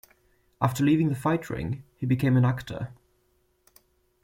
[0.59, 2.89] After leaving the fight ring, he became an actor.